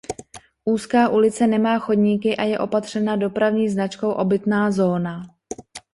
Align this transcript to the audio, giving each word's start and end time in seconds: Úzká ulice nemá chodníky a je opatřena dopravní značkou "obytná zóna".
Úzká 0.73 1.01
ulice 1.09 1.47
nemá 1.47 1.79
chodníky 1.79 2.37
a 2.37 2.43
je 2.43 2.59
opatřena 2.59 3.15
dopravní 3.15 3.69
značkou 3.69 4.11
"obytná 4.11 4.71
zóna". 4.71 5.25